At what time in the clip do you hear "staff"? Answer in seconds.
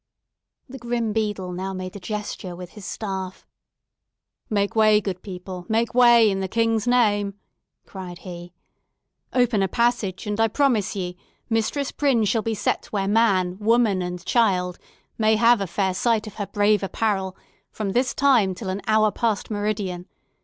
2.85-3.45